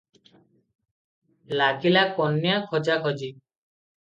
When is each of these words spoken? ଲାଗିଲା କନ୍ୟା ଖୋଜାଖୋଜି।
ଲାଗିଲା 1.61 2.07
କନ୍ୟା 2.17 2.57
ଖୋଜାଖୋଜି। 2.73 3.31